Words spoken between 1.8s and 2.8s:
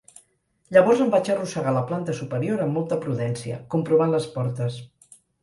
planta superior amb